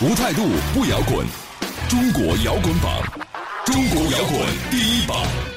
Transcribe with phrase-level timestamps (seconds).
[0.00, 0.42] 无态度
[0.74, 1.24] 不摇滚，
[1.88, 3.00] 中国摇滚榜，
[3.64, 5.53] 中国摇滚第一榜。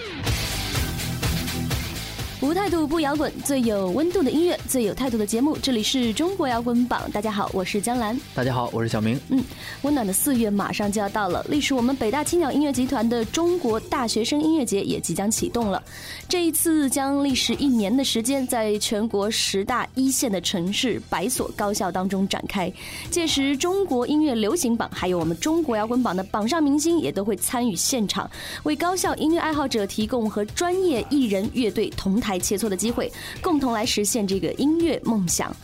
[2.40, 5.58] 无态度不摇滚，最有温度的音乐，最有态度的节目。
[5.60, 8.16] 这里是中国摇滚榜，大家好，我是江兰。
[8.36, 9.20] 大家好，我是小明。
[9.30, 9.44] 嗯，
[9.82, 15.82] 温暖的四月马上就要到了，历史我们北大青鸟音乐集团的中国大学生音乐节也即将启动了。
[16.30, 22.72] 这一次将历时一年的时间，在全国十大一线的城市百所高校当中展开。
[23.10, 28.30] 届时，中国音乐流行榜还有我们中国摇滚榜的榜上明星也都会参与现场，
[28.62, 33.12] 为高校音乐爱好者提供和专业艺人乐队同台切磋的机会，
[33.44, 35.56] 共同来实现这个音乐梦想。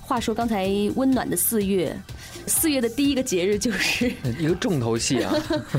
[0.00, 1.96] 话说，刚才温暖的四月，
[2.48, 5.32] 四月的第一个节日就是 一个重头戏啊！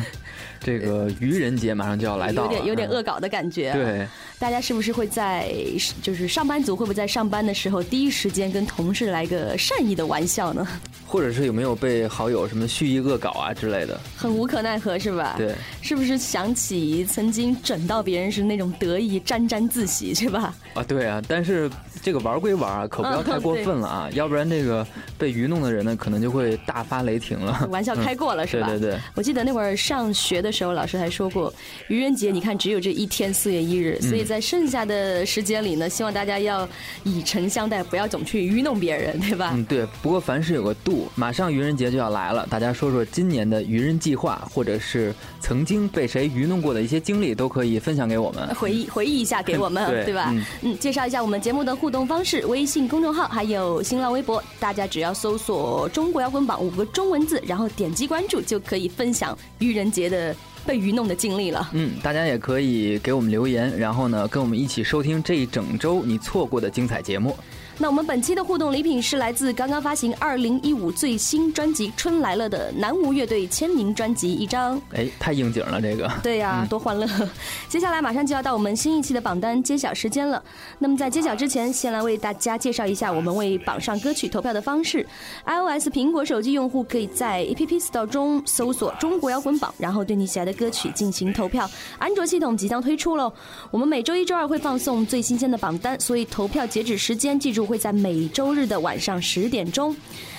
[0.63, 3.73] 这个愚人节马上就要来到了，有点有点恶搞的感觉。
[3.73, 4.07] 对，
[4.41, 5.53] 大家是不是会在
[6.01, 10.67] 就是上班族会不会在上班的时候第一时间跟同事来个善意的玩笑呢？
[11.05, 13.99] 或者是有没有被好友什么蓄意恶搞啊之类的？
[14.17, 15.35] 很无可奈何是吧？
[15.37, 15.53] 对，
[15.83, 20.55] 是不是想起曾经整到别人是那种得意沾沾自喜是吧？
[20.73, 21.69] 啊，对啊，但是
[22.01, 24.87] 这个玩归玩啊，可不要太过分了啊，要不然这个
[25.19, 27.67] 被愚弄的人呢，可能就会大发雷霆了。
[27.69, 28.67] 玩笑开过了是吧？
[28.71, 31.53] 对对对，我记得那会儿上学的时候，老师还说过，
[31.89, 36.67] 愚人节你看只有这一天四月一日，所以在剩下的时间里呢，希望大家要
[37.03, 39.51] 以诚相待，不要总去愚弄别人，对吧？
[39.53, 39.85] 嗯，对。
[40.01, 50.33] 不过凡事有个度，马上愚人节就要来了，大家说说今年的愚人计划，或者是曾经被谁愚弄过的一些经历，都可以分享给我们，回忆回忆一下给我们， 对对吧？
[50.61, 60.33] 嗯，介绍一下我们节目的互动方式：微信公众号还有新浪微博，大家只要搜索“中国摇滚榜”五个中文字，然后点击关注，就可以分享愚人节的
[60.65, 61.69] 被愚弄的经历了。
[61.73, 67.35] 嗯，大家也可以给我们留言，然后呢，跟我们一起收听这一整周你错过的精彩节目。
[67.77, 74.79] 那我们本期的互动礼品是来自刚刚发行二零一五最新专辑《春来了》的南无乐队签名专辑一张。
[74.93, 76.11] 哎，太应景了，这个。
[76.21, 77.07] 对呀、嗯多欢乐！
[77.67, 80.41] 接下来马上就要到我们新一期的榜单揭晓时间了。
[80.77, 85.05] 那么在揭晓之前，先来为大家介绍一下我们为榜上歌曲投票的方式。
[85.45, 91.69] iOS 苹果手机用户可以在 App Store 中搜索“中国摇滚榜”，然后对你喜爱的歌曲进行投票。
[91.97, 93.33] 安卓系统即将推出喽，
[93.71, 99.95] 我们每周一、周二会放送最新鲜的榜单，所以投票截止时间记住会在每周日的晚上十点钟。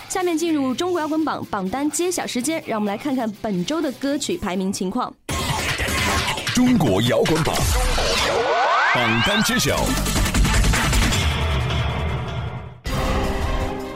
[0.08, 5.12] 下面进入中国摇滚榜榜单揭晓时间，让我们来看看本周的歌曲排名情况。
[6.54, 7.54] 中国摇滚榜，
[8.94, 10.21] 榜单揭晓。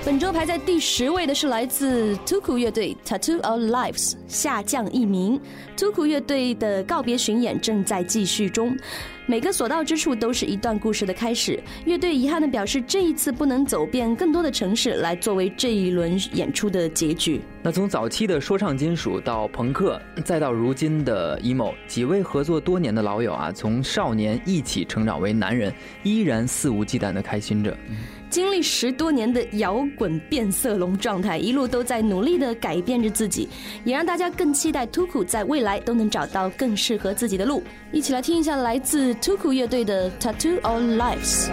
[0.07, 5.41] 本周排在第十位的是来自 Tuku 乐队 Tattoo Our Lives，下降一名。
[5.77, 8.79] Tuku 乐队的告别巡演正在继续中，
[9.27, 11.61] 每个所到之处都是一段故事的开始。
[11.87, 17.41] 乐队遗憾地表示，这一次不能走遍更多的城市来作为这一轮演出的结局。
[17.61, 25.75] 那从早期的说唱金属到朋克，再到如今的 emo，几位合作多年的老友啊，从少年一起成长为男人，
[26.05, 27.77] 依然肆无忌惮地开心着。
[28.37, 33.49] 经历十多年的摇滚变色龙状态，一路都在努力的改变着自己，
[33.83, 37.63] 也让大家更期待 Tuku 在未来都能找到更适合自己的路。
[37.93, 41.49] 一起来听一下来自 Tuku 乐队的 Tattoo Our Lives。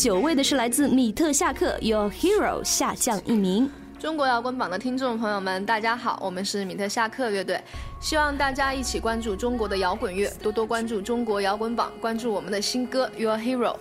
[0.00, 3.70] 九位的是来自米特夏克 Your Hero 下降一名。
[3.98, 7.60] 中国摇滚榜的听众朋友们，大家好，我们是米特夏克乐队。
[8.00, 13.74] 希望大家一起关注中国的摇滚乐，多多关注中国摇滚榜，关注我们的新歌《Your Hero》。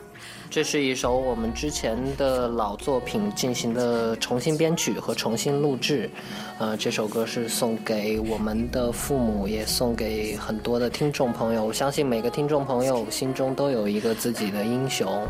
[0.50, 6.10] 这是一首我们之前的老作品进行的重新编曲和重新录制，
[6.57, 11.63] 呃，这首歌是送给我们的父母，也送给很多的听众朋友。
[11.63, 15.27] 我相信每个听众朋友心中都有一个自己的英雄，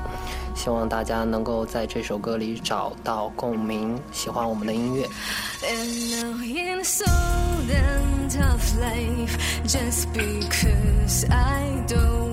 [0.56, 5.06] 希望大家能够在这首歌里找到共鸣，喜欢我们的音乐。
[11.90, 12.29] to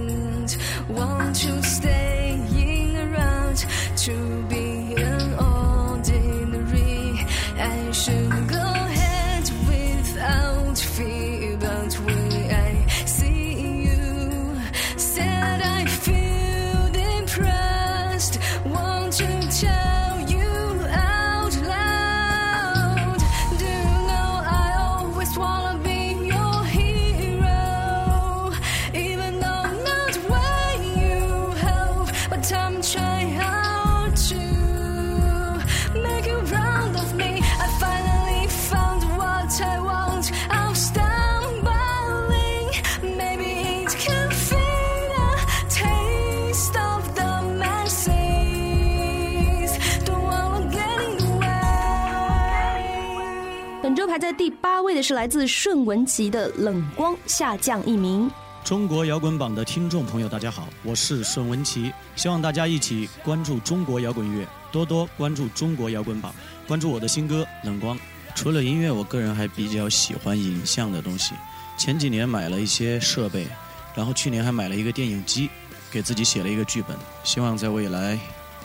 [54.96, 58.30] 的是来自顺文琪的《冷光》，下降一名。
[58.64, 66.34] 中国摇滚榜的听众朋友，大家好，我是顺文琪，希望大家一起关注中国摇滚乐，多多关注中国摇滚榜，
[66.66, 67.94] 关注我的新歌《冷光》。
[68.34, 71.34] 除了音乐，我个人还比较喜欢影像的东西。
[71.76, 73.46] 前几年买了一些设备，
[73.94, 75.50] 然后去年还买了一个电影机，
[75.90, 78.18] 给自己写了一个剧本，希望在未来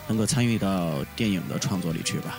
[0.07, 2.37] 能够参与到电影的创作里去吧。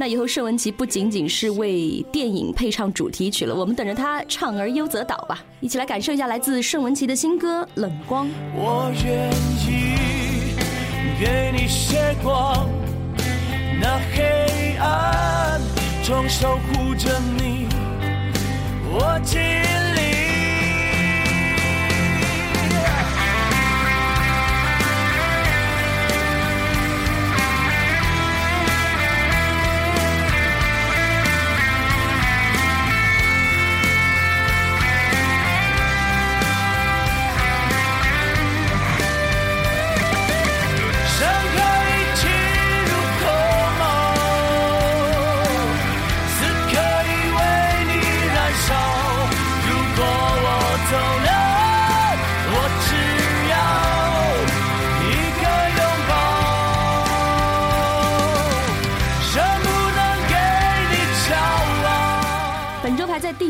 [0.00, 5.42] 那以后盛文琪不仅仅是为电影配唱主题曲了，我们等着他唱而优则导吧。
[5.58, 8.26] 一起来感受一下来自盛文琪的新歌《冷光》。
[8.54, 9.28] 我愿
[9.66, 10.54] 意
[11.18, 12.68] 给你些光，
[13.80, 15.60] 那黑暗
[16.04, 17.66] 中守护着你，
[18.92, 19.18] 我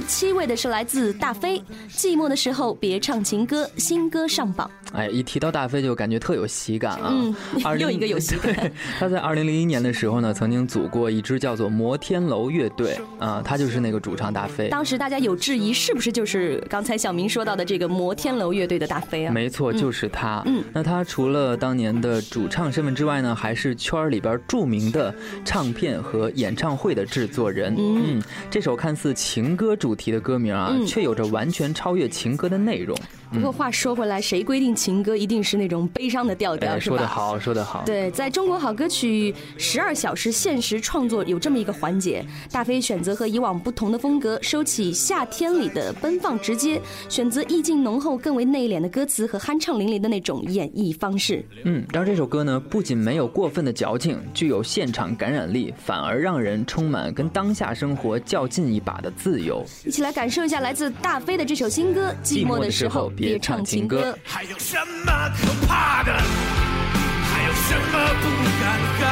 [0.09, 1.59] 七位的是来自大飞，
[1.91, 4.69] 《寂寞的时候别唱情歌》，新歌上榜。
[4.93, 7.11] 哎，一提到大飞就感觉特有喜感啊！
[7.13, 14.71] 嗯20 又一个有喜感他在二零零一年的时候呢，曾经组过一支叫做摩天楼乐队啊，他就是那个主唱大飞。
[14.71, 19.33] 当时大家有质疑，是不是就是刚才小明说到的这个摩天楼乐队的大飞啊？
[19.33, 20.43] 没错，就是他。
[20.47, 25.15] 嗯，那他除了当年的主唱身份之外呢，还是圈里边著名的
[25.45, 27.75] 唱片和演唱会的制作人。
[27.77, 32.97] 嗯这首看似情歌主题的歌名啊，嗯却有着完全超越情歌的内容。
[33.31, 36.73] 不过话说回来，谁规定情歌一定是那种悲伤的调调？
[36.73, 36.97] 哎，是吧？
[36.97, 37.83] 说得好，说得好。
[37.85, 51.45] 对，在中国好歌曲十二小时限时创作有这么一个环节，大飞选择和以往不同的风格，收起夏天里的奔放直接，选择意境浓厚、更为内敛的歌词和酣畅淋漓的那种演绎方式。
[51.65, 59.63] 嗯，然后这首歌呢，不仅没有过分的矫情，具有现场感染力，反而让人充满跟当下生活较劲一把的自由。
[59.89, 64.13] 一起来感受一下来自大飞的这首新歌《寂寞的时候别唱情歌》。
[64.23, 66.13] 还有什么可怕的？
[66.13, 68.29] 还有什么不
[68.61, 68.69] 敢
[69.01, 69.09] 干？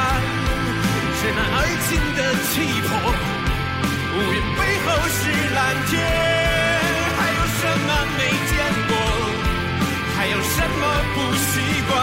[1.16, 2.92] 是那爱情的气魄，
[4.12, 5.97] 乌云背后是蓝天。
[7.16, 8.92] 还有什么没见过？
[10.14, 11.56] 还有什么不习
[11.88, 11.97] 惯？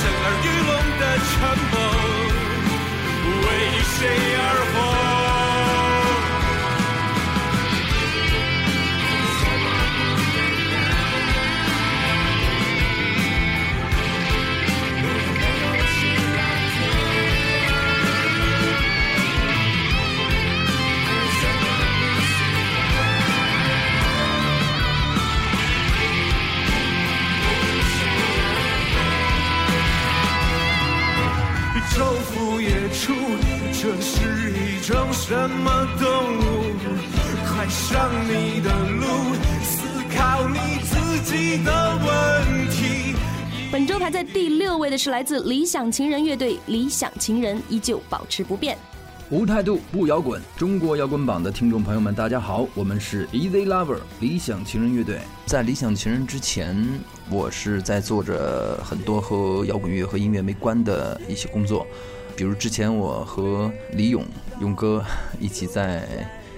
[0.00, 1.36] 震耳欲聋的沉
[1.68, 1.76] 默，
[44.10, 48.76] 在第六位的是来自理想情人乐队，理想情人依旧保持不变。
[49.30, 55.20] 无态度不摇滚，中国摇滚榜的听众朋友们，大家好，我们是 Easy Lover 理想情人乐队。
[55.46, 56.76] 在理想情人之前，
[57.30, 61.86] 我是在做着很多和摇滚乐和音乐没关的一些工作，
[62.34, 64.24] 比如之前我和李勇
[64.60, 65.04] 勇哥
[65.38, 66.02] 一起在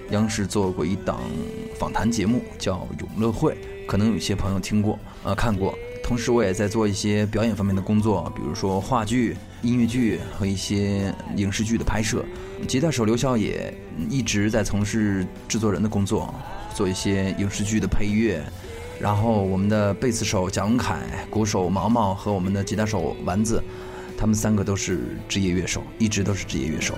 [0.09, 1.21] 央视做过一档
[1.77, 3.53] 访谈节目，叫《永乐会》，
[3.85, 5.77] 可能有些朋友听过，呃，看过。
[6.03, 12.23] 同时，我也在做一些表演方面的工作，比如说话剧、音乐剧和一些影视剧的拍摄。
[12.67, 13.73] 吉他手刘笑也
[14.09, 16.31] 一直在从事制作人的工作，
[16.75, 18.43] 做一些影视剧的配乐。
[18.99, 23.63] 然后，我们的贝斯手蒋文凯、鼓手毛毛和我们的吉他手丸子，
[24.17, 26.93] 他们三个都是职业乐手，一直都是职业乐手。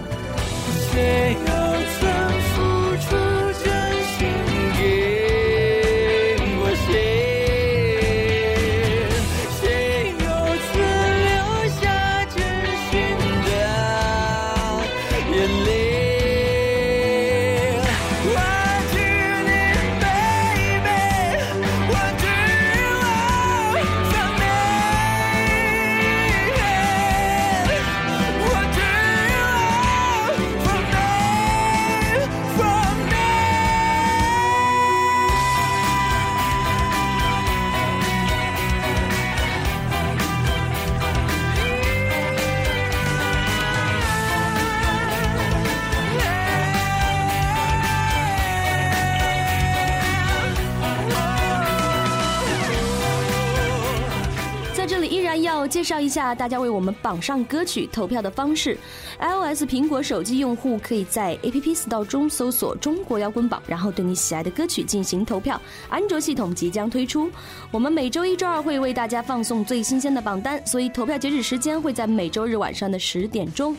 [54.86, 58.78] 在这里依然要介绍一下大家为我们榜上歌曲投票的方式。
[59.18, 65.60] iOS 苹果手机用户可以在 App Store 中搜索“中国摇滚榜”，然后对你喜爱的歌曲进行投票。
[65.90, 67.32] 安卓系统即将推出，
[67.72, 73.76] 我们每周一、周二会为大家放送最新鲜的榜单，所以投票截止时间会在每周日晚上的十点钟。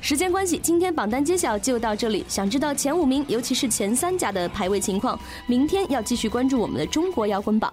[0.00, 2.24] 时间关系，今天榜单揭晓就到这里。
[2.26, 7.72] 想知道前五名，尤其是前三甲的排位情况，明天要继续关注我们的中国摇滚榜。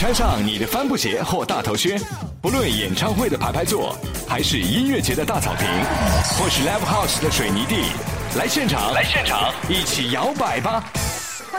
[0.00, 2.00] 穿上你的帆布鞋或大头靴，
[2.40, 3.94] 不论演唱会的排排坐，
[4.26, 5.66] 还是音乐节的大草坪，
[6.38, 7.84] 或是 live house 的水泥地，
[8.34, 10.82] 来现场，来现场，一起摇摆吧！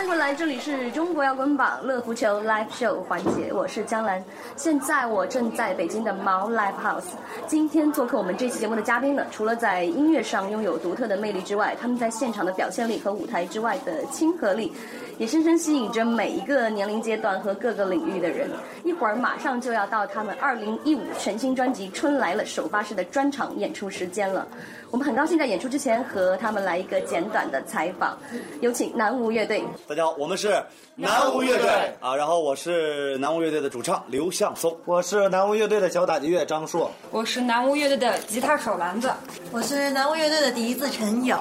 [0.01, 4.23] 欢迎回来，这里是中国摇滚榜乐福球 Live Show 环节，我是江兰。
[4.55, 7.11] 现在我正在北京的毛 Live House。
[7.45, 14.73] 今天做客我们这期节目的嘉宾呢，除了在音乐上拥有独特的魅力之外，他们在现场的表现力和舞台之外的亲和力，
[15.19, 18.49] 也深深吸引着每一个年龄阶段和各个领域的人。
[18.83, 24.47] 一会儿马上就要到他们2015全新专辑《春来了》首发式的专场演出时间了。
[24.89, 28.17] 我们很高兴在演出之前和他们来一个简短的采访，
[28.59, 29.63] 有请南无乐队。
[29.91, 30.63] 大家好，我们是
[30.95, 31.69] 南无乐队。
[31.99, 39.11] 啊，然后我是南无乐队的主唱刘向松，我是南无乐队的小打击乐张硕，我是南无乐队的吉他手兰子，
[39.51, 40.89] 我是南无乐队的笛子。
[40.89, 41.37] 陈颖，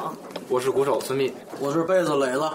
[0.49, 2.51] 我是鼓手孙密，我是贝子磊子。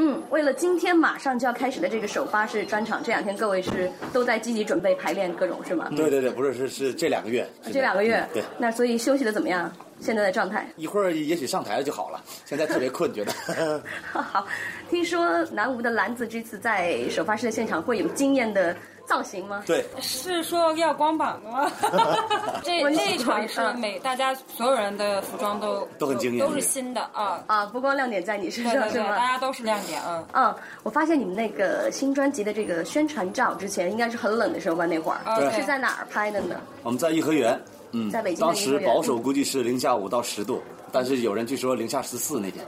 [0.00, 5.90] 嗯，为了今天马上就要开始的这个首发式专场，这两天各位是都在积极准备排练各种是吗？
[5.96, 9.70] 对对对，不是是是这两个月，这两个月，对，那所以休息的怎么样？
[10.00, 10.64] 现在的状态？
[10.76, 13.32] 一会儿也许上台了就好了，现在特别困，觉得。
[14.12, 14.46] 好，
[14.88, 18.76] 听说南吴的兰子这次在首发式的现场会有惊艳的
[19.08, 19.62] 造型吗？
[19.66, 21.72] 对，是说要光膀子吗？
[22.62, 27.64] 这这一场是每大家所有人的服装都都很惊艳，都是新的啊啊！
[27.64, 29.16] 不光亮点在你身上是吗？
[29.16, 30.22] 大家都是亮点啊。
[30.34, 34.84] 嗯，我发现你们那个新专辑的这个宣传照之前应该是很冷的时候吧？
[34.84, 36.60] 那会儿对是在哪儿拍的呢？
[36.82, 37.58] 我们在颐和园，
[37.92, 40.62] 嗯，在北京当时保守估计是零下五到十度，
[40.92, 42.62] 但是有人据说零下十四那天。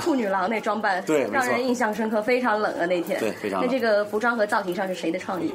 [0.00, 3.18] 兔女郎那装扮，对，让人印象深刻，非常冷啊那天。
[3.18, 3.68] 对，非常冷。
[3.68, 5.52] 那这个服装和造型上是谁的创意？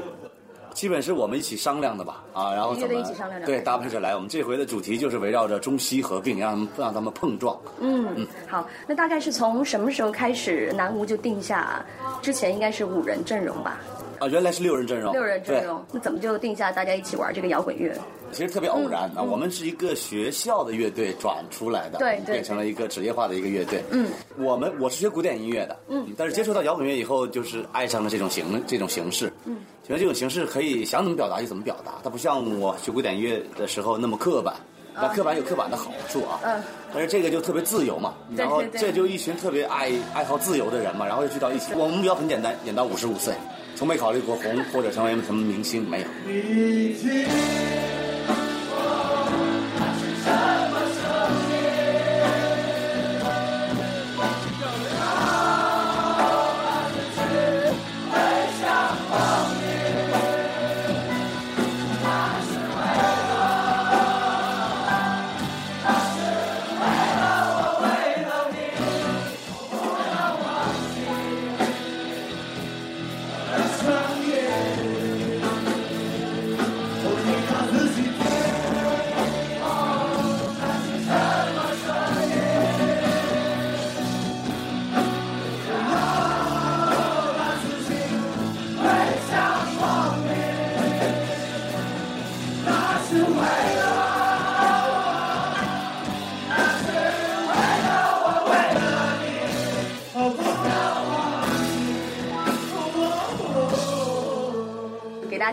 [0.74, 3.04] 基本是我们一起商量的吧，啊，然后怎么
[3.48, 4.14] 对搭配着来。
[4.14, 7.58] 我们这回的主题就是围绕着中西合并，让他们让他们碰撞。
[7.80, 11.84] 嗯嗯，好，那大概是从什么时候开始，南吴就定下，
[12.22, 13.80] 之前应该是五人阵容吧？
[14.20, 15.14] 啊，原来是六人阵容。
[15.14, 17.94] 六人阵容，那怎么就定下大家一起玩这个摇滚乐？
[18.32, 23.82] 其实特别偶然啊，我们是一个学校的乐队转出来的，对，变成了一个职业化的一个乐队。
[23.90, 24.08] 嗯，
[24.38, 34.54] 我们我是学古典音乐的，嗯，但是接触到摇滚乐以后，就是爱上了这种形这种形式，嗯，觉得这种形式可以想怎么表达就怎么表达，它不像我学古典音乐的时候那么刻板。
[35.00, 36.60] 那刻板有刻板的好处啊，嗯，
[36.92, 41.72] 但是这个就特别自由嘛，然后这就一群特别爱爱好自由的人嘛，然后又聚到一起。
[41.76, 43.32] 我们目标很简单，演到五十五岁，
[43.78, 46.08] 从没考虑过红或者成为什么明星，没有。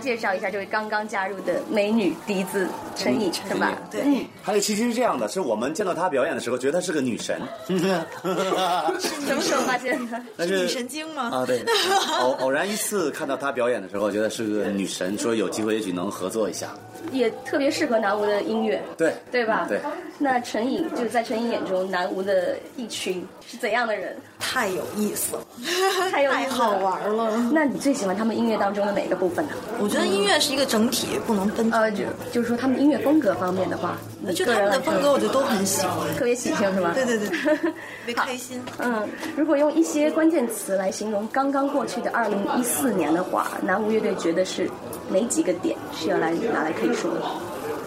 [0.04, 3.72] 介绍一下这位刚刚加入的美女笛子陈颖，是吧？
[3.90, 4.02] 对。
[4.04, 7.40] 嗯，还有其实是这样的，是我们见到她表演的时候，觉得她是个女神。
[7.66, 10.20] 什么时候发现的？
[10.36, 11.30] 但是女神经吗？
[11.32, 11.64] 啊，对，
[12.20, 16.68] 偶偶然一次看到她表演的时候，觉得是个女神，说有机会也许能合作一下。
[17.10, 19.66] 也特别适合南无的音乐，对对吧？
[19.68, 19.80] 对。
[20.18, 24.16] 那陈颖就是在陈颖眼中，南无的一群是怎样的人？
[24.38, 25.42] 太有意思了，
[26.12, 27.36] 太有太好玩了。
[27.52, 29.52] 那你最喜欢他们音乐当中的哪个部分呢？
[29.80, 31.68] 我觉得音乐是一个整体，不能分。
[31.72, 36.92] 呃，就就是说他们音乐风格方面的话，我觉得他们的风格我就都很喜欢，特别喜庆是吧？
[36.94, 37.72] 对对对， 特
[38.06, 38.62] 别开心。
[38.78, 44.70] 嗯，如果用一些关键词来形容刚刚过去的二零一四年的话，南无乐队觉得是
[45.08, 47.20] 哪几个点是要来拿来可以说的？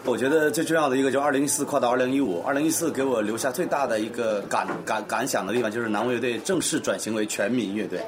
[0.08, 8.00] 我觉得最重要的一个就是二零一四跨到二零一五，二零一四给我留下最大的一个感感感想的地方，就是南无乐队正式转型为全民乐队。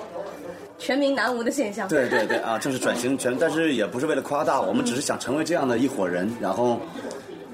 [0.77, 1.89] 全民南无的现象。
[1.89, 6.79] 对对对啊，正式转型全， 但是也不是为了夸大，我们只是想成为这样的一伙人，然后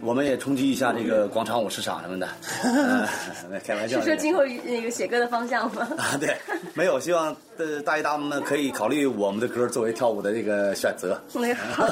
[0.01, 2.27] 我们也冲击一下这个广场舞市场什么的。
[2.63, 3.99] 呃、开玩笑。
[3.99, 5.87] 是说今后那个写歌的方向吗？
[5.97, 6.37] 啊，对，
[6.75, 11.19] 没有，希望呃大爷大妈们可以考虑我们的歌作为跳舞的这个选择。
[11.33, 11.83] 没好。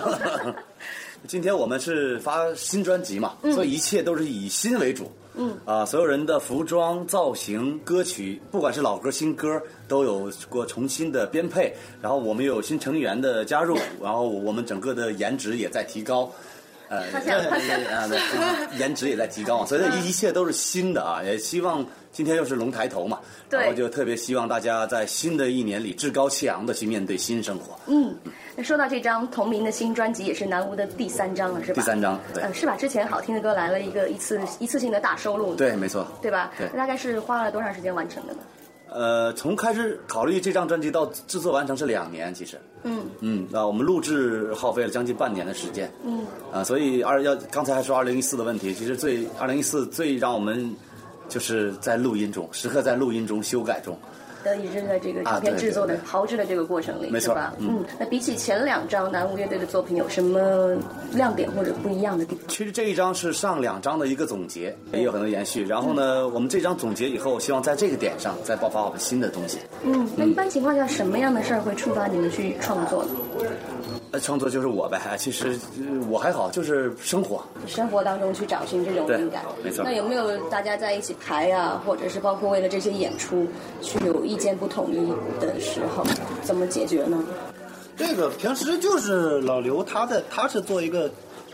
[1.27, 5.12] 今天我们是发新专辑嘛，嗯所以一切都是以新为主。
[5.36, 11.74] 嗯啊，所有人的服装、造型、歌曲，不管是老歌新歌，都有过重新的编配。
[12.01, 16.31] 然后我们有新成员的加入， 然后我们整个的颜值也在提高。
[16.90, 17.07] 呃，
[18.77, 27.77] 颜值也在提高啊，所以这一一切都是新的啊，也希望今天又是龙抬头嘛，对然后就特别希望大家在新的一年里趾高气昂的去面对新生活。
[27.87, 28.15] 嗯，
[28.55, 31.73] 那说到这张同名的新专辑，也是南无的第三张了，是吧？
[31.73, 32.77] 第三张，对呃，是吧？
[32.77, 36.07] 之前好听的歌来了一个一次一次性的大收录，对，没错。
[36.21, 36.51] 对吧？
[36.57, 38.39] 对那大概是花了多长时间完成的呢？
[38.95, 42.61] 呃，从开始考虑这张专辑到制作完成是两年，其实。
[42.83, 45.91] 嗯嗯，啊，我们录制耗费了将近半年的时间。
[46.05, 46.23] 嗯
[46.53, 50.71] 啊，所以二要刚才还说二零一四的问题，其实最二零一四最让我们
[51.29, 53.98] 就是在录音中，时刻在录音中修改中。
[54.44, 57.53] 的也是在这个啊唱片制作的炮制的这个过程里，没错吧？
[57.59, 60.75] 嗯那比起前两张南无乐队的作品，有什么
[61.14, 62.46] 亮点或者不一样的地方？
[62.50, 65.64] 其实这一张是上两张的一个总结，也有很多延续。
[65.64, 69.59] 然后呢，我们这张总结以后，希望在这个点上再爆发我们新的东西。
[69.83, 73.12] 嗯，那一般情况下，什么样的事儿会触发你们去创作呢？
[74.13, 75.01] 呃，创作就是我呗。
[75.17, 77.43] 其实呃我还好，就是生活。
[77.65, 83.47] 生活当中去找寻这种灵感，没错那有没有大家在一起排啊，或者是包括为了这些演出，
[83.81, 86.05] 去有意见不统一的时候，
[86.43, 87.23] 怎么解决呢？
[87.97, 91.09] 这个平时就是老刘，他在他是做一个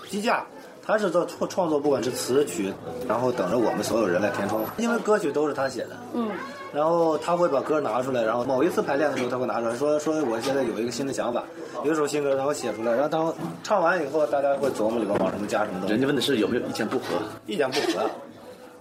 [0.09, 0.45] 机架，
[0.85, 2.73] 他是做创创作，不管是词曲，
[3.07, 5.91] 然后等着我们所有人来填充，因为歌曲都是他写的。
[6.13, 6.29] 嗯，
[6.73, 11.43] 然后他会把歌拿出来，然后某一次排练的时候，他会拿出来说说我现在有一个新的想法，
[11.83, 15.93] 有一首新歌，他会写出来，然后当唱完以后，大家会琢磨里边往什么加什么东西。
[15.93, 17.05] 人家问的是有没有意见不合，
[17.47, 18.09] 意见不合，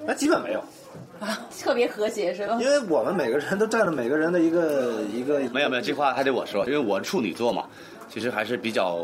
[0.04, 0.60] 那基本没有。
[1.20, 2.56] 啊特别和谐是吧？
[2.60, 5.40] 因为我们每个人都占了每个人的一个一个。
[5.50, 7.64] 没有没有，这话还得我说，因为我处女座嘛，
[8.08, 9.00] 其实还是比较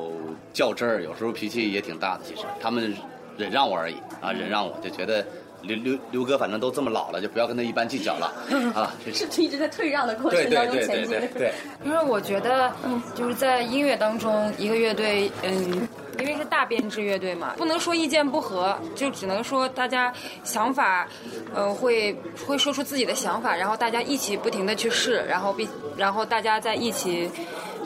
[0.53, 2.20] 较真儿，有时候脾气也挺大的。
[2.25, 2.94] 其实他们
[3.37, 5.27] 忍让我而已啊，忍让我就觉得
[5.66, 8.33] 刘刘刘哥反正都这么老了，就不要跟他一般计较了
[8.74, 8.92] 啊。
[9.12, 11.18] 是一直在退让的过程当中对对前进。
[11.18, 11.53] 对对。
[11.85, 12.72] 因为我觉得，
[13.14, 21.09] 就是在音乐当中，一个乐队，嗯，因为是大编制乐队嘛，不能说意见不合，就只能说大家想法，
[21.55, 22.14] 呃，会
[22.46, 27.31] 会说出自己的想法，然后大家一起不停的去试，然后并然后大家在一起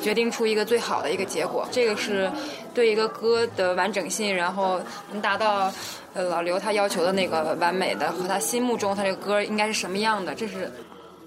[0.03, 2.31] 决定出一个最好的一个结果，这个是
[2.75, 4.81] 对一个歌的完整性，然后
[5.11, 5.73] 能达到
[6.15, 10.71] 呃老刘他要求的那个完美的和他心目中他这个歌应该是什么样的，这是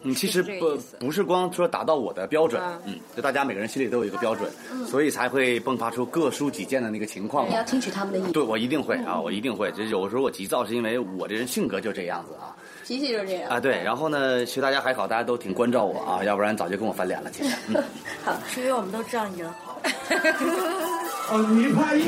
[0.04, 4.84] 嗯，其实不不是光说达到我的标准，嗯，就大家每个人心里都有一个标准，嗯。
[4.88, 7.64] 所以才会迸发出各抒己见的那个情况你要。
[7.64, 9.72] 听取他们的意见，对，我一定会啊，我一定会。
[9.78, 12.50] 这有时候我急躁是因为我这人性格就这样子啊
[12.92, 13.82] 脾气就是这样啊，对。
[13.82, 17.32] 然后呢，其实大家还好，大家都挺关照我啊，要不然早就跟我翻脸了。
[17.32, 17.82] 其实，嗯，
[18.26, 19.80] 好，是因为我们都知道你人好。
[21.32, 22.04] 哦，你拍一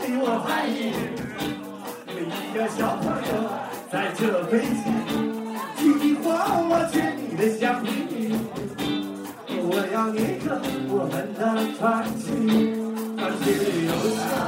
[0.00, 0.94] 比我拍一，
[2.14, 3.50] 每一个小朋友
[3.90, 4.86] 在这北京，
[5.76, 7.42] 听你话，我牵你的
[9.60, 11.40] 我要一个我们的
[11.76, 12.22] 传奇，
[13.18, 14.47] 传奇里留下，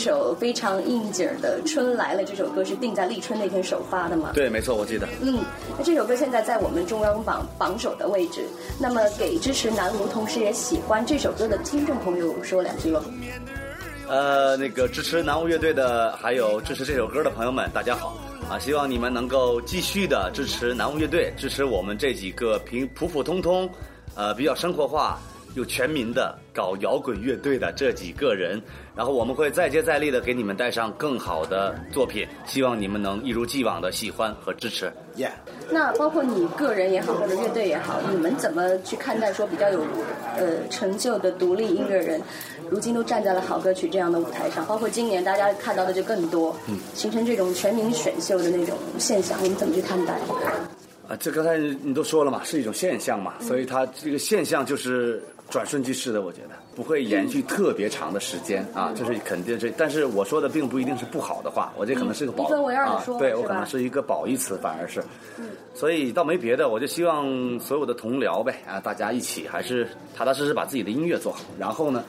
[0.00, 4.32] 首非常应景的《春来了》这首歌是定在立春那天首发的嘛？
[4.34, 5.06] 对，没错，我记得。
[5.20, 5.44] 嗯，
[5.78, 8.40] 那这首歌现在在我们中央榜榜首的位置。
[8.80, 13.02] 那么给支持南无，同时也喜欢这首歌的听众朋友说两句喽。
[14.08, 18.16] 呃，那个支持南无乐队的，还有支持这首歌的朋友们，大家好
[18.48, 18.58] 啊！
[18.58, 23.70] 希望你们能够继续的支持南无乐队，支持我们这几个平普普通通，
[24.16, 25.20] 呃，比较生活化
[25.54, 28.60] 又全民的搞摇滚乐队的这几个人。
[29.00, 34.92] 然后我们会再接再厉的给你们带上更好的作品，希望你们能一如既往的喜欢和支持。
[35.16, 35.32] 耶！
[35.70, 39.80] 那包括你个人也好，或者乐队也好，你们怎么去看待说比较有
[40.36, 42.20] 呃成就的独立音乐人，
[42.68, 44.66] 如今都站在了好歌曲这样的舞台上？
[44.66, 50.18] 包括今年大家看到的就更多，嗯，形成这种全民选秀的那种现象，你们怎么去看待？
[51.10, 59.68] 啊，这刚才你都说了嘛，是一种现象嘛，所以它这个现象就是转瞬即逝的，我觉得不会延续特别长的时间啊，这是肯定这。
[59.76, 62.48] 但是我说的并不一定是不好的话，我这可能是个褒
[63.18, 65.00] 对我可能是一个褒义词，反而是。
[65.36, 72.04] 嗯所以倒没别的，我就希望所有的同僚呗啊，大家一起还是踏踏实实把自己的音乐做好，然后呢，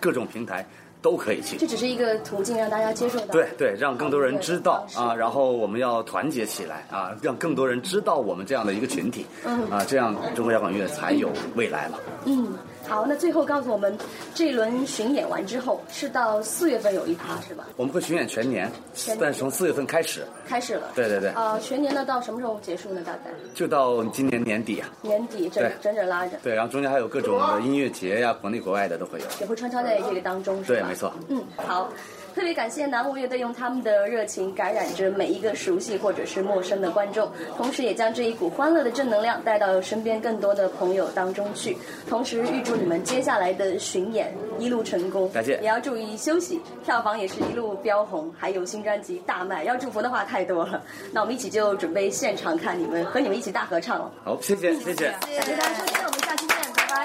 [0.00, 0.64] 各种平台
[1.02, 1.58] 都可以去。
[1.58, 3.26] 这只是一个途径，让大家接受到。
[3.26, 11.98] 对对，让更多人知道啊，然后我们要团结起来啊，让更多人知道我们这样的一个群体，嗯啊，这样中国摇滚乐才有未来嘛。
[12.24, 12.54] 嗯，
[12.88, 13.96] 好，那最后告诉我们，
[14.34, 17.66] 这一轮巡演完之后，是到四月份有一趴是吧？
[17.76, 20.88] 我们会巡演全年全年，但是从四月份开始，开始了。
[20.94, 23.00] 对对对，呃，全年呢到什么时候结束呢？
[23.04, 24.88] 大概就到今年年底啊。
[25.00, 29.26] 年底整对整整拉着，对，然后中间还有各种的音乐节呀，国内国外的都会有。
[29.40, 30.80] 也会穿插在这个当中，是吧？
[30.80, 31.12] 对，没错。
[31.28, 31.88] 嗯，好，
[32.34, 41.76] 特别感谢南无乐队用他们的热情感染着每一个熟悉或者是陌生的观众，同时也将这一股欢乐的正能量带到身边更多的朋友当中去。
[42.08, 50.82] 同时预祝你们接下来的巡演一路成功，感谢也要注意休息，票房也是一路飙红，还有新专辑大卖，要祝福的话太多了。
[51.12, 54.10] 那我们一起就准备现场看你们和你们一起大合唱了。
[54.24, 55.10] 好，谢谢谢谢。
[55.36, 57.02] 感谢大家收听，我们下期见，拜拜。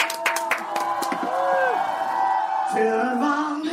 [2.74, 3.70] 前往你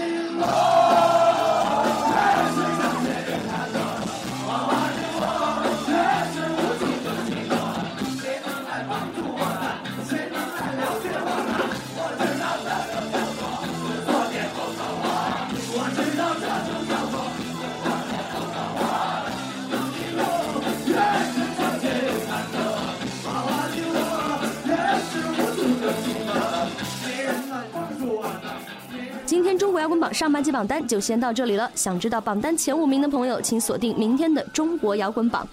[29.99, 31.71] 榜上半季榜单就先到这里了。
[31.75, 35.47] 想知道榜单前五名的朋友，请锁定明天的中国摇滚榜。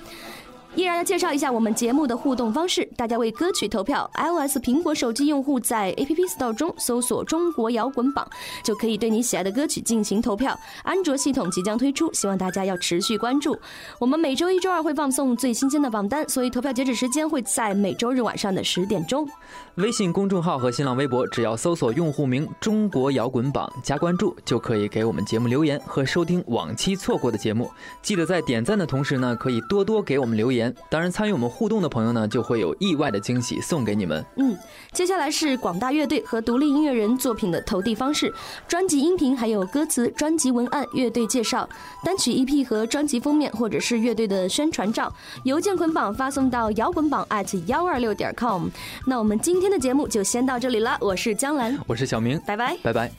[0.74, 4.10] 依然要介绍一下我们节目的互动方式，大家为歌曲投票。
[4.16, 8.26] iOS 苹果手机用户在 App Store 中搜索“中国摇滚榜”，
[8.64, 10.58] 就可以对你喜爱的歌曲进行投票。
[10.84, 13.58] 安卓系统即将推出，希望大家要持续关注。
[14.00, 19.28] 我们每周一、周二会放送最新鲜的榜单，所以投票截止时间会在每周日晚上的十点钟。
[19.76, 27.70] 微信公众号和新浪微博，只要搜索用户名“中国摇滚榜”加关注，就可以给我们节目留言和收听往期错过的节目。
[28.02, 30.74] 记得在点赞的同时呢，可以多多给我们留言言。
[30.90, 34.24] 当然，参与我们互动的朋友呢，就会有意外的惊喜送给你们。
[34.38, 34.56] 嗯，
[34.94, 38.34] 接下来是广大乐队和独立音乐人作品的投递方式：
[38.68, 41.68] 专辑音频、还有歌词、专辑文案、乐队介绍、
[42.04, 45.12] 单曲 EP 和专辑封面，或者是乐队的宣传照，
[45.44, 48.68] 邮件捆绑发送到摇滚榜 at 幺二六点 com。
[49.06, 53.12] 那我们今天的节目就先到这里了，我是江兰，我是小明，拜拜，拜拜。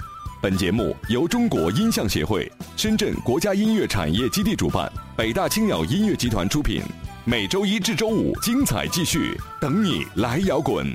[0.43, 6.83] 本节目由中国音像协会、深圳国家音乐产业基地主办，北大青鸟音乐集团出品。
[7.25, 10.93] 每周一至周五精彩继续，等你来摇滚。